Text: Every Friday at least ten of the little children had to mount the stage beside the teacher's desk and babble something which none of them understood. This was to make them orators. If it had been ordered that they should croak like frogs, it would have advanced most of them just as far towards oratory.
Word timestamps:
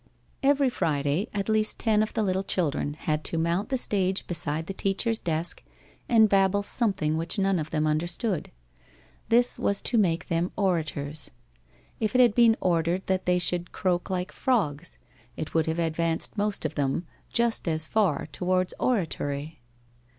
Every 0.41 0.69
Friday 0.71 1.29
at 1.31 1.47
least 1.47 1.77
ten 1.77 2.01
of 2.01 2.15
the 2.15 2.23
little 2.23 2.41
children 2.41 2.95
had 2.95 3.23
to 3.25 3.37
mount 3.37 3.69
the 3.69 3.77
stage 3.77 4.25
beside 4.25 4.65
the 4.65 4.73
teacher's 4.73 5.19
desk 5.19 5.61
and 6.09 6.27
babble 6.27 6.63
something 6.63 7.17
which 7.17 7.37
none 7.37 7.59
of 7.59 7.69
them 7.69 7.85
understood. 7.85 8.51
This 9.29 9.59
was 9.59 9.79
to 9.83 9.99
make 9.99 10.27
them 10.27 10.51
orators. 10.55 11.29
If 11.99 12.15
it 12.15 12.19
had 12.19 12.33
been 12.33 12.57
ordered 12.59 13.05
that 13.05 13.27
they 13.27 13.37
should 13.37 13.73
croak 13.73 14.09
like 14.09 14.31
frogs, 14.31 14.97
it 15.37 15.53
would 15.53 15.67
have 15.67 15.77
advanced 15.77 16.35
most 16.35 16.65
of 16.65 16.73
them 16.73 17.05
just 17.31 17.67
as 17.67 17.85
far 17.87 18.25
towards 18.33 18.73
oratory. 18.79 19.59